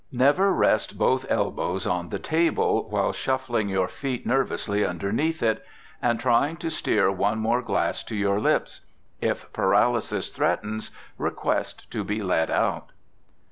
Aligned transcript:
Never 0.11 0.51
rest 0.51 0.97
both 0.97 1.27
elbows 1.29 1.85
on 1.85 2.09
the 2.09 2.17
table, 2.17 2.89
while 2.89 3.13
shuffling 3.13 3.69
your 3.69 3.87
feet 3.87 4.25
nervously 4.25 4.83
underneath 4.83 5.43
it, 5.43 5.63
and 6.01 6.19
trying 6.19 6.57
to 6.57 6.71
steer 6.71 7.11
one 7.11 7.37
more 7.37 7.61
glass 7.61 8.03
to 8.05 8.15
your 8.15 8.39
lips. 8.39 8.81
If 9.21 9.53
paralysis 9.53 10.29
threatens, 10.29 10.89
request 11.19 11.85
to 11.91 12.03
be 12.03 12.23
led 12.23 12.49
out. 12.49 12.91